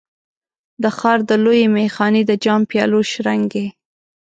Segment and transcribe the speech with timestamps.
[0.83, 3.67] د ښار د لویې میخانې د جام، پیالو شرنګی